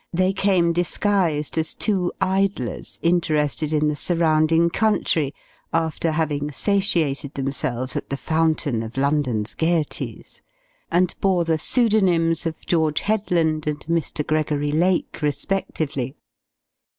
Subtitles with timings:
[0.11, 5.31] They came disguised as two idlers interested in the surrounding country,
[5.71, 10.41] after having satiated themselves at the fountain of London's gaieties,
[10.89, 14.25] and bore the pseudonyms of "George Headland" and "Mr.
[14.25, 16.15] Gregory Lake" respectively.